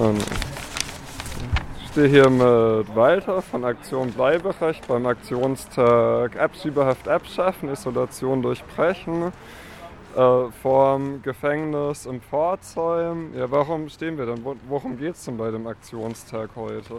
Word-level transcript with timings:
Und 0.00 0.24
ich 1.78 1.88
stehe 1.90 2.08
hier 2.08 2.30
mit 2.30 2.96
Walter 2.96 3.42
von 3.42 3.66
Aktion 3.66 4.10
Bleiberecht 4.12 4.88
beim 4.88 5.04
Aktionstag 5.04 6.40
Abschiebehaft 6.40 7.06
abschaffen, 7.06 7.68
Isolation 7.68 8.40
durchbrechen 8.40 9.30
äh, 10.16 10.50
vorm 10.62 11.20
Gefängnis 11.22 12.06
in 12.06 12.22
Pforzheim. 12.22 13.34
Ja, 13.36 13.50
warum 13.50 13.90
stehen 13.90 14.16
wir 14.16 14.24
denn? 14.24 14.42
Worum 14.68 14.96
geht 14.96 15.16
es 15.16 15.26
denn 15.26 15.36
bei 15.36 15.50
dem 15.50 15.66
Aktionstag 15.66 16.48
heute? 16.56 16.98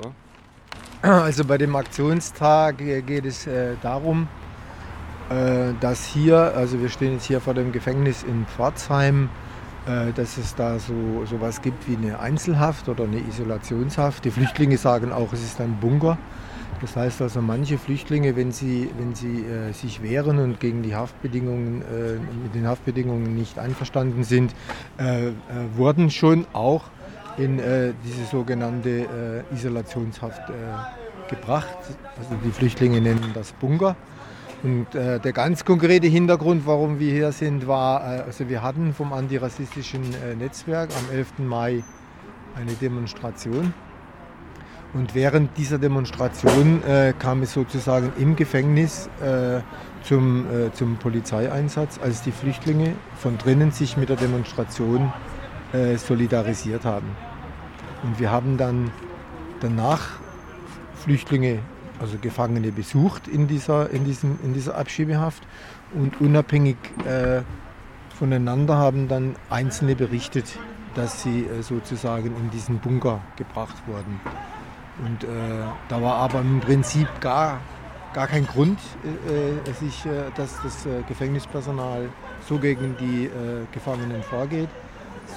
Also 1.02 1.44
bei 1.44 1.58
dem 1.58 1.76
Aktionstag 1.76 2.78
geht 2.78 3.26
es 3.26 3.48
äh, 3.48 3.74
darum, 3.82 4.28
äh, 5.32 5.74
dass 5.80 6.06
hier, 6.06 6.38
also 6.56 6.80
wir 6.80 6.90
stehen 6.90 7.14
jetzt 7.14 7.26
hier 7.26 7.42
vor 7.42 7.56
dem 7.56 7.72
Gefängnis 7.72 8.22
in 8.22 8.46
Pforzheim, 8.46 9.26
äh, 9.26 9.51
dass 9.86 10.38
es 10.38 10.54
da 10.54 10.78
so 10.78 11.26
sowas 11.26 11.62
gibt 11.62 11.90
wie 11.90 11.96
eine 11.96 12.20
Einzelhaft 12.20 12.88
oder 12.88 13.06
eine 13.06 13.18
Isolationshaft. 13.18 14.24
Die 14.26 14.32
Flüchtlinge 14.32 14.78
sagen 14.78 15.12
auch, 15.12 15.34
es 15.34 15.44
ist 15.44 15.60
ein 15.60 15.78
Bunker. 15.80 16.18
Das 16.82 16.96
heißt 16.96 17.22
also, 17.22 17.42
manche 17.42 17.78
Flüchtlinge, 17.78 18.36
wenn 18.36 18.52
sie, 18.52 18.90
wenn 18.98 19.14
sie 19.14 19.46
äh, 19.46 19.72
sich 19.72 20.02
wehren 20.02 20.40
und 20.40 20.60
gegen 20.60 20.82
die 20.82 20.96
Haftbedingungen, 20.96 21.84
äh, 21.84 22.14
mit 22.44 22.56
den 22.56 22.68
Haftbedingungen 22.68 23.36
nicht 23.36 23.60
einverstanden 23.60 24.24
sind, 24.24 24.56
äh, 24.98 25.28
äh 25.28 25.32
wurden 25.76 26.10
schon 26.10 26.48
auch 26.54 26.86
in 27.38 27.60
äh, 27.60 27.94
diese 28.04 28.26
sogenannte 28.26 29.44
äh, 29.50 29.54
Isolationshaft 29.54 30.42
gebracht. 31.30 31.78
Also 32.18 32.36
die 32.44 32.52
Flüchtlinge 32.52 33.00
nennen 33.00 33.32
das 33.34 33.54
Bunker. 33.54 33.96
Und 34.64 34.94
der 34.94 35.20
ganz 35.20 35.66
konkrete 35.66 36.06
Hintergrund, 36.06 36.68
warum 36.68 37.00
wir 37.00 37.12
hier 37.12 37.32
sind, 37.32 37.66
war, 37.66 38.02
also 38.02 38.48
wir 38.48 38.62
hatten 38.62 38.94
vom 38.94 39.12
antirassistischen 39.12 40.02
Netzwerk 40.38 40.92
am 40.96 41.16
11. 41.16 41.40
Mai 41.40 41.84
eine 42.56 42.74
Demonstration 42.74 43.74
und 44.94 45.16
während 45.16 45.58
dieser 45.58 45.78
Demonstration 45.78 46.84
äh, 46.84 47.14
kam 47.18 47.42
es 47.44 47.54
sozusagen 47.54 48.12
im 48.20 48.36
Gefängnis 48.36 49.10
äh, 49.22 49.62
zum, 50.04 50.46
äh, 50.46 50.74
zum 50.74 50.98
Polizeieinsatz, 50.98 52.00
als 52.04 52.24
die 52.24 52.32
Flüchtlinge 52.32 52.96
von 53.16 53.38
drinnen 53.38 53.72
sich 53.72 53.96
mit 53.96 54.10
der 54.10 54.18
Demonstration 54.18 55.14
äh, 55.72 55.96
solidarisiert 55.96 56.84
haben. 56.84 57.08
Und 58.04 58.20
wir 58.20 58.32
haben 58.32 58.58
dann 58.58 58.92
danach 59.62 60.20
Flüchtlinge, 60.96 61.60
also 62.02 62.18
Gefangene 62.20 62.72
besucht 62.72 63.28
in 63.28 63.48
dieser, 63.48 63.92
in 63.92 64.04
diesem, 64.04 64.40
in 64.44 64.54
dieser 64.54 64.76
Abschiebehaft 64.76 65.44
und 65.94 66.20
unabhängig 66.20 66.78
äh, 67.06 67.42
voneinander 68.18 68.78
haben 68.78 69.08
dann 69.08 69.36
Einzelne 69.50 69.96
berichtet, 69.96 70.58
dass 70.96 71.22
sie 71.22 71.46
äh, 71.46 71.62
sozusagen 71.62 72.36
in 72.36 72.50
diesen 72.50 72.80
Bunker 72.80 73.22
gebracht 73.38 73.76
wurden. 73.86 74.20
Und 75.06 75.24
äh, 75.24 75.28
da 75.90 76.02
war 76.02 76.16
aber 76.16 76.42
im 76.42 76.60
Prinzip 76.60 77.08
gar, 77.22 77.60
gar 78.14 78.28
kein 78.28 78.46
Grund, 78.46 78.80
äh, 79.04 79.70
äh 79.70 79.74
sich, 79.74 80.06
äh, 80.06 80.10
dass 80.36 80.62
das 80.64 80.88
Gefängnispersonal 81.08 82.10
so 82.48 82.58
gegen 82.58 82.98
die 83.00 83.30
Gefangenen 83.72 84.24
vorgeht, 84.24 84.70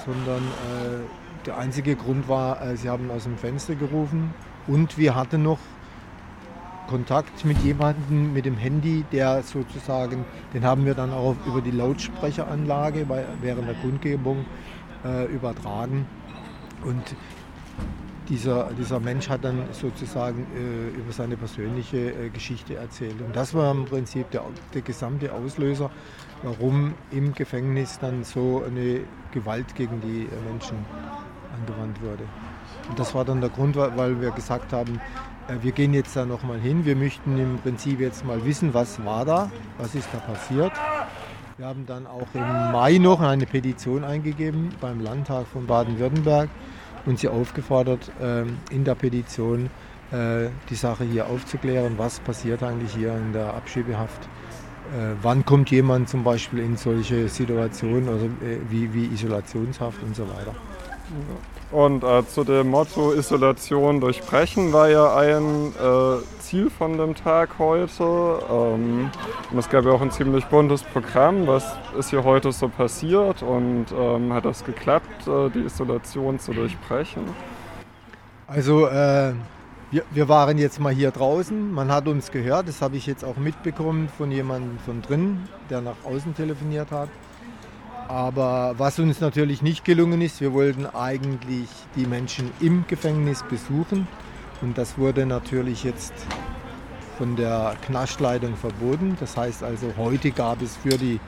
sondern 0.03 0.41
der 1.45 1.57
einzige 1.59 1.95
Grund 1.95 2.27
war, 2.27 2.75
sie 2.75 2.89
haben 2.89 3.11
aus 3.11 3.25
dem 3.25 3.37
Fenster 3.37 3.75
gerufen 3.75 4.33
und 4.65 4.97
wir 4.97 5.13
hatten 5.13 5.43
noch 5.43 5.59
Kontakt 6.87 7.45
mit 7.45 7.57
jemandem 7.59 8.33
mit 8.33 8.45
dem 8.45 8.57
Handy, 8.57 9.03
der 9.11 9.43
sozusagen, 9.43 10.25
den 10.53 10.63
haben 10.63 10.85
wir 10.85 10.93
dann 10.93 11.11
auch 11.11 11.35
über 11.45 11.61
die 11.61 11.71
Lautsprecheranlage 11.71 13.07
während 13.41 13.67
der 13.67 13.75
Kundgebung 13.75 14.45
äh, 15.03 15.25
übertragen. 15.25 16.05
Und 16.83 17.15
dieser, 18.29 18.71
dieser 18.77 18.99
Mensch 18.99 19.29
hat 19.29 19.43
dann 19.43 19.63
sozusagen 19.71 20.45
äh, 20.55 20.97
über 20.97 21.11
seine 21.11 21.37
persönliche 21.37 22.11
äh, 22.11 22.29
Geschichte 22.29 22.75
erzählt. 22.75 23.21
Und 23.21 23.35
das 23.35 23.53
war 23.53 23.71
im 23.71 23.85
Prinzip 23.85 24.29
der, 24.31 24.43
der 24.73 24.81
gesamte 24.81 25.31
Auslöser, 25.33 25.91
warum 26.43 26.93
im 27.11 27.33
Gefängnis 27.33 27.99
dann 27.99 28.23
so 28.23 28.63
eine 28.65 29.01
Gewalt 29.31 29.75
gegen 29.75 30.01
die 30.01 30.23
äh, 30.23 30.51
Menschen 30.51 30.77
angewandt 31.59 32.01
wurde. 32.01 32.23
Und 32.89 32.99
das 32.99 33.15
war 33.15 33.25
dann 33.25 33.41
der 33.41 33.49
Grund, 33.49 33.75
weil 33.75 34.21
wir 34.21 34.31
gesagt 34.31 34.73
haben, 34.73 34.99
äh, 35.47 35.55
wir 35.61 35.71
gehen 35.71 35.93
jetzt 35.93 36.15
da 36.15 36.25
nochmal 36.25 36.59
hin. 36.59 36.85
Wir 36.85 36.95
möchten 36.95 37.37
im 37.37 37.57
Prinzip 37.59 37.99
jetzt 37.99 38.25
mal 38.25 38.43
wissen, 38.45 38.73
was 38.73 39.03
war 39.03 39.25
da, 39.25 39.51
was 39.77 39.95
ist 39.95 40.09
da 40.11 40.19
passiert. 40.19 40.71
Wir 41.57 41.67
haben 41.67 41.85
dann 41.85 42.05
auch 42.05 42.27
im 42.33 42.41
Mai 42.41 42.97
noch 42.97 43.21
eine 43.21 43.45
Petition 43.45 44.03
eingegeben 44.03 44.69
beim 44.81 44.99
Landtag 44.99 45.47
von 45.47 45.65
Baden-Württemberg 45.65 46.49
und 47.05 47.19
sie 47.19 47.29
aufgefordert, 47.29 48.11
ähm, 48.21 48.57
in 48.71 48.83
der 48.83 48.95
Petition 48.95 49.69
äh, 50.11 50.49
die 50.69 50.75
Sache 50.75 51.05
hier 51.05 51.27
aufzuklären, 51.27 51.97
was 51.97 52.19
passiert 52.19 52.61
eigentlich 52.61 52.93
hier 52.93 53.15
in 53.15 53.31
der 53.31 53.53
Abschiebehaft. 53.53 54.21
Äh, 54.93 55.15
wann 55.21 55.45
kommt 55.45 55.71
jemand 55.71 56.09
zum 56.09 56.23
Beispiel 56.23 56.59
in 56.59 56.75
solche 56.75 57.29
Situationen 57.29 58.09
also, 58.09 58.29
wie, 58.69 58.93
wie 58.93 59.05
Isolationshaft 59.05 60.03
und 60.03 60.15
so 60.15 60.23
weiter. 60.23 60.53
Und 61.71 62.03
äh, 62.03 62.25
zu 62.27 62.43
dem 62.43 62.69
Motto 62.69 63.11
Isolation 63.11 63.99
durchbrechen 63.99 64.71
war 64.71 64.87
ja 64.87 65.15
ein 65.15 65.73
äh, 65.73 66.39
Ziel 66.39 66.69
von 66.69 66.97
dem 66.97 67.15
Tag 67.15 67.57
heute. 67.59 68.39
Ähm, 68.49 69.09
und 69.51 69.57
es 69.57 69.69
gab 69.69 69.83
ja 69.85 69.91
auch 69.91 70.01
ein 70.01 70.11
ziemlich 70.11 70.45
buntes 70.45 70.83
Programm. 70.83 71.47
Was 71.47 71.65
ist 71.97 72.11
hier 72.11 72.23
heute 72.23 72.51
so 72.51 72.69
passiert 72.69 73.41
und 73.41 73.87
ähm, 73.97 74.31
hat 74.31 74.45
das 74.45 74.63
geklappt, 74.63 75.27
äh, 75.27 75.49
die 75.49 75.65
Isolation 75.65 76.39
zu 76.39 76.53
durchbrechen? 76.53 77.23
Also 78.47 78.87
äh, 78.87 79.33
wir, 79.91 80.03
wir, 80.11 80.29
waren 80.29 80.57
jetzt 80.57 80.79
mal 80.79 80.93
hier 80.93 81.11
draußen. 81.11 81.71
Man 81.73 81.91
hat 81.91 82.07
uns 82.07 82.31
gehört. 82.31 82.67
Das 82.67 82.81
habe 82.81 82.95
ich 82.95 83.07
jetzt 83.07 83.25
auch 83.25 83.37
mitbekommen 83.37 84.07
von 84.17 84.31
jemandem 84.31 84.77
von 84.85 85.01
drinnen, 85.01 85.49
der 85.69 85.81
nach 85.81 85.97
außen 86.05 86.35
telefoniert 86.35 86.91
hat. 86.91 87.09
Aber 88.07 88.75
was 88.77 88.99
uns 88.99 89.19
natürlich 89.19 89.61
nicht 89.61 89.83
gelungen 89.83 90.21
ist, 90.21 90.39
wir 90.39 90.53
wollten 90.53 90.85
eigentlich 90.85 91.69
die 91.95 92.05
Menschen 92.05 92.51
im 92.59 92.85
Gefängnis 92.87 93.43
besuchen. 93.43 94.07
Und 94.61 94.77
das 94.77 94.97
wurde 94.97 95.25
natürlich 95.25 95.83
jetzt 95.83 96.13
von 97.17 97.35
der 97.35 97.75
Knastleitung 97.85 98.55
verboten. 98.55 99.17
Das 99.19 99.35
heißt 99.37 99.63
also, 99.63 99.93
heute 99.97 100.31
gab 100.31 100.61
es 100.61 100.75
für 100.75 100.97
die 100.97 101.19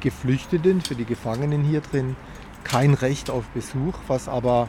Geflüchteten, 0.00 0.80
für 0.80 0.94
die 0.94 1.04
Gefangenen 1.04 1.62
hier 1.62 1.80
drin 1.80 2.16
kein 2.64 2.94
Recht 2.94 3.30
auf 3.30 3.44
Besuch, 3.48 3.94
was 4.08 4.28
aber 4.28 4.68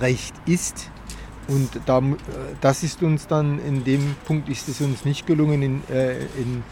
Recht 0.00 0.34
ist. 0.46 0.90
Und 1.48 1.80
da, 1.86 1.98
äh, 1.98 2.12
das 2.60 2.82
ist 2.82 3.02
uns 3.02 3.26
dann, 3.26 3.58
in 3.58 3.84
dem 3.84 4.16
Punkt 4.26 4.48
ist 4.48 4.68
es 4.68 4.80
uns 4.80 5.04
nicht 5.04 5.26
gelungen, 5.26 5.62
in, 5.62 5.82
äh, 5.90 6.18
in 6.36 6.62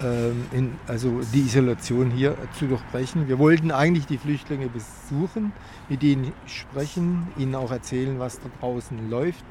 in, 0.00 0.78
also 0.86 1.20
die 1.32 1.40
Isolation 1.40 2.10
hier 2.10 2.36
zu 2.58 2.66
durchbrechen. 2.66 3.28
Wir 3.28 3.38
wollten 3.38 3.70
eigentlich 3.70 4.06
die 4.06 4.18
Flüchtlinge 4.18 4.68
besuchen, 4.68 5.52
mit 5.88 6.02
ihnen 6.02 6.32
sprechen, 6.46 7.28
ihnen 7.36 7.54
auch 7.54 7.70
erzählen, 7.70 8.18
was 8.18 8.40
da 8.40 8.48
draußen 8.60 9.10
läuft, 9.10 9.44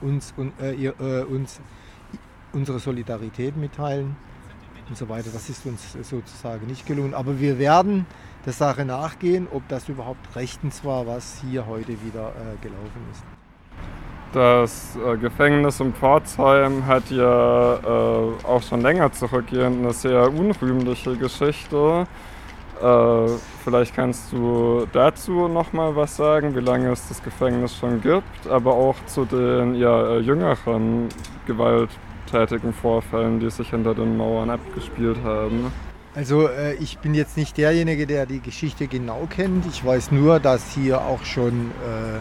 uns, 0.00 0.32
äh, 0.60 0.74
ihr, 0.74 0.94
äh, 1.00 1.22
uns 1.22 1.60
unsere 2.52 2.78
Solidarität 2.78 3.56
mitteilen 3.56 4.16
und 4.88 4.96
so 4.96 5.08
weiter. 5.08 5.30
Das 5.32 5.48
ist 5.48 5.66
uns 5.66 5.96
sozusagen 6.02 6.66
nicht 6.66 6.86
gelungen. 6.86 7.14
Aber 7.14 7.40
wir 7.40 7.58
werden 7.58 8.06
der 8.44 8.52
Sache 8.52 8.84
nachgehen, 8.84 9.46
ob 9.50 9.66
das 9.68 9.88
überhaupt 9.88 10.36
rechtens 10.36 10.84
war, 10.84 11.06
was 11.06 11.42
hier 11.48 11.66
heute 11.66 11.92
wieder 12.04 12.30
äh, 12.30 12.62
gelaufen 12.62 13.02
ist. 13.12 13.39
Das 14.32 14.96
äh, 14.96 15.16
Gefängnis 15.16 15.80
in 15.80 15.92
Pforzheim 15.92 16.86
hat 16.86 17.10
ja 17.10 17.74
äh, 17.74 18.46
auch 18.46 18.62
schon 18.62 18.80
länger 18.80 19.10
zurückgehend 19.12 19.82
eine 19.82 19.92
sehr 19.92 20.32
unrühmliche 20.32 21.16
Geschichte. 21.16 22.06
Äh, 22.80 23.26
vielleicht 23.64 23.94
kannst 23.94 24.32
du 24.32 24.86
dazu 24.92 25.48
noch 25.48 25.72
mal 25.72 25.96
was 25.96 26.16
sagen, 26.16 26.54
wie 26.54 26.60
lange 26.60 26.92
es 26.92 27.08
das 27.08 27.20
Gefängnis 27.22 27.76
schon 27.76 28.00
gibt, 28.00 28.46
aber 28.48 28.72
auch 28.72 28.94
zu 29.06 29.24
den 29.24 29.74
ja, 29.74 30.14
äh, 30.14 30.18
jüngeren 30.20 31.08
gewalttätigen 31.46 32.72
Vorfällen, 32.72 33.40
die 33.40 33.50
sich 33.50 33.70
hinter 33.70 33.96
den 33.96 34.16
Mauern 34.16 34.50
abgespielt 34.50 35.18
haben. 35.24 35.72
Also 36.14 36.48
äh, 36.48 36.74
ich 36.74 36.98
bin 36.98 37.14
jetzt 37.14 37.36
nicht 37.36 37.56
derjenige, 37.58 38.06
der 38.06 38.26
die 38.26 38.40
Geschichte 38.40 38.86
genau 38.86 39.26
kennt. 39.28 39.66
Ich 39.66 39.84
weiß 39.84 40.12
nur, 40.12 40.38
dass 40.38 40.72
hier 40.72 41.00
auch 41.00 41.24
schon 41.24 41.72
äh, 41.82 42.20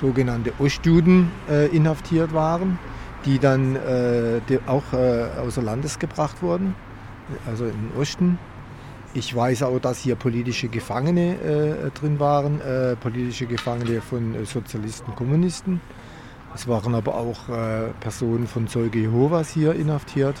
sogenannte 0.00 0.52
Ostjuden 0.58 1.30
äh, 1.50 1.66
inhaftiert 1.74 2.32
waren, 2.32 2.78
die 3.24 3.38
dann 3.38 3.76
äh, 3.76 4.40
die 4.48 4.58
auch 4.66 4.92
äh, 4.92 5.26
außer 5.40 5.62
Landes 5.62 5.98
gebracht 5.98 6.42
wurden, 6.42 6.74
also 7.46 7.64
im 7.64 7.90
Osten. 8.00 8.38
Ich 9.14 9.34
weiß 9.34 9.62
auch, 9.62 9.78
dass 9.80 9.98
hier 9.98 10.16
politische 10.16 10.68
Gefangene 10.68 11.34
äh, 11.40 11.90
drin 11.98 12.20
waren, 12.20 12.60
äh, 12.60 12.94
politische 12.94 13.46
Gefangene 13.46 14.02
von 14.02 14.34
äh, 14.34 14.44
Sozialisten, 14.44 15.14
Kommunisten. 15.14 15.80
Es 16.54 16.68
waren 16.68 16.94
aber 16.94 17.14
auch 17.14 17.40
Personen 18.00 18.46
von 18.46 18.66
Zeuge 18.68 19.00
Jehovas 19.00 19.50
hier 19.50 19.74
inhaftiert. 19.74 20.34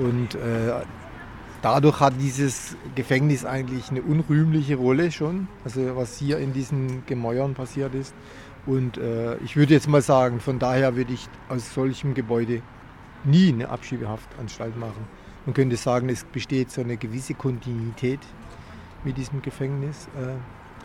Und 0.00 0.38
dadurch 1.60 2.00
hat 2.00 2.14
dieses 2.20 2.76
Gefängnis 2.94 3.44
eigentlich 3.44 3.90
eine 3.90 4.02
unrühmliche 4.02 4.76
Rolle 4.76 5.10
schon, 5.10 5.48
also 5.64 5.96
was 5.96 6.16
hier 6.16 6.38
in 6.38 6.52
diesen 6.52 7.04
Gemäuern 7.06 7.54
passiert 7.54 7.94
ist. 7.94 8.14
Und 8.66 8.98
äh, 8.98 9.36
ich 9.38 9.56
würde 9.56 9.74
jetzt 9.74 9.88
mal 9.88 10.02
sagen, 10.02 10.40
von 10.40 10.58
daher 10.58 10.96
würde 10.96 11.12
ich 11.12 11.28
aus 11.48 11.72
solchem 11.72 12.14
Gebäude 12.14 12.62
nie 13.24 13.52
eine 13.52 13.68
Abschiebehaftanstalt 13.68 14.76
machen. 14.76 15.06
Man 15.46 15.54
könnte 15.54 15.76
sagen, 15.76 16.08
es 16.08 16.24
besteht 16.24 16.72
so 16.72 16.80
eine 16.80 16.96
gewisse 16.96 17.34
Kontinuität 17.34 18.20
mit 19.04 19.16
diesem 19.16 19.42
Gefängnis. 19.42 20.08
Äh, 20.16 20.34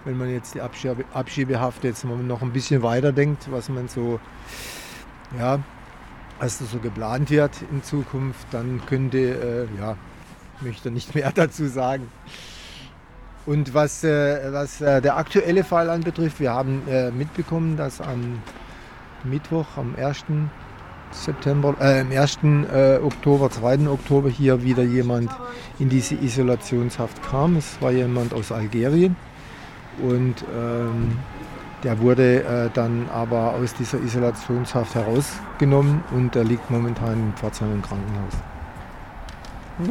wenn 0.06 0.18
man 0.18 0.30
jetzt 0.30 0.56
die 0.56 0.62
Abschiebe, 0.62 1.06
Abschiebehaft 1.14 1.84
jetzt 1.84 2.06
noch 2.06 2.42
ein 2.42 2.52
bisschen 2.52 2.82
weiter 2.84 3.12
denkt, 3.12 3.52
was 3.52 3.70
man 3.70 3.88
so, 3.88 4.20
ja, 5.38 5.60
was 6.40 6.60
so 6.60 6.80
geplant 6.80 7.30
wird 7.30 7.52
in 7.72 7.84
Zukunft, 7.84 8.48
dann 8.52 8.82
könnte, 8.88 9.18
äh, 9.18 9.80
ja, 9.80 9.96
möchte 10.62 10.92
nicht 10.92 11.14
mehr 11.16 11.32
dazu 11.32 11.68
sagen. 11.68 12.08
Und 13.46 13.74
was, 13.74 14.04
äh, 14.04 14.52
was 14.52 14.82
äh, 14.82 15.02
der 15.02 15.18
aktuelle 15.18 15.64
Fall 15.64 15.90
anbetrifft, 15.90 16.40
wir 16.40 16.52
haben 16.52 16.84
äh, 16.88 17.10
mitbekommen, 17.12 17.76
dass 17.76 18.00
am 18.00 18.40
Mittwoch, 19.24 19.66
am 19.78 19.96
1. 19.96 20.26
September, 21.12 21.76
äh, 21.80 22.02
am 22.02 22.12
1. 22.12 22.40
Äh, 22.72 23.00
Oktober, 23.04 23.50
2. 23.50 23.88
Oktober 23.90 24.30
hier 24.30 24.64
wieder 24.64 24.84
jemand 24.84 25.32
in 25.80 25.90
diese 25.90 26.16
Isolationshaft 26.16 27.22
kam. 27.24 27.56
Es 27.56 27.82
war 27.82 27.92
jemand 27.92 28.34
aus 28.34 28.52
Algerien 28.52 29.16
und 30.02 30.36
ähm, 30.56 31.18
der 31.84 32.00
wurde 32.00 32.44
äh, 32.44 32.70
dann 32.74 33.10
aber 33.12 33.56
aus 33.56 33.74
dieser 33.74 34.00
Isolationshaft 34.00 34.94
herausgenommen 34.94 36.04
und 36.12 36.36
er 36.36 36.44
liegt 36.44 36.70
momentan 36.70 37.14
in 37.14 37.34
Pforzheim 37.34 37.74
im 37.74 37.82
Krankenhaus. 37.82 38.34